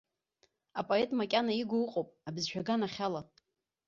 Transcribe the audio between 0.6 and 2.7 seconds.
Апоет макьана игыу ыҟоуп абызшәа